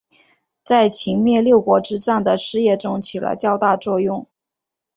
[0.63, 4.25] 在秦灭六国之战的事业中起了较大作用。